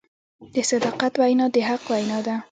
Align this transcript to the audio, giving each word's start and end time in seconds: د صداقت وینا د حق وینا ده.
د 0.53 0.55
صداقت 0.69 1.13
وینا 1.21 1.45
د 1.55 1.57
حق 1.67 1.83
وینا 1.91 2.19
ده. 2.25 2.35